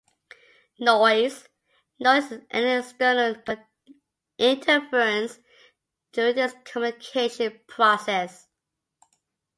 Noise: 0.79 1.47
Noise 1.99 2.31
is 2.31 2.41
any 2.49 2.71
external 2.79 3.35
interference 4.39 5.37
during 6.11 6.33
this 6.33 6.55
communication 6.63 7.61
process. 7.67 8.47